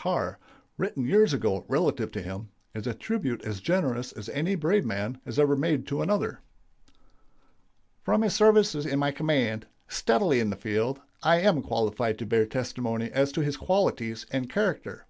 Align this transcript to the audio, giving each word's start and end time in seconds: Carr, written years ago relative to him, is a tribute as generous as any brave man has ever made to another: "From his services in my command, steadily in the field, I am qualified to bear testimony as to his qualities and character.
Carr, 0.00 0.38
written 0.76 1.04
years 1.08 1.32
ago 1.32 1.64
relative 1.66 2.12
to 2.12 2.22
him, 2.22 2.50
is 2.72 2.86
a 2.86 2.94
tribute 2.94 3.42
as 3.42 3.58
generous 3.60 4.12
as 4.12 4.28
any 4.28 4.54
brave 4.54 4.84
man 4.84 5.18
has 5.24 5.40
ever 5.40 5.56
made 5.56 5.88
to 5.88 6.02
another: 6.02 6.40
"From 8.04 8.22
his 8.22 8.32
services 8.32 8.86
in 8.86 9.00
my 9.00 9.10
command, 9.10 9.66
steadily 9.88 10.38
in 10.38 10.50
the 10.50 10.54
field, 10.56 11.00
I 11.24 11.40
am 11.40 11.62
qualified 11.62 12.16
to 12.20 12.26
bear 12.26 12.46
testimony 12.46 13.10
as 13.10 13.32
to 13.32 13.40
his 13.40 13.56
qualities 13.56 14.24
and 14.30 14.48
character. 14.48 15.08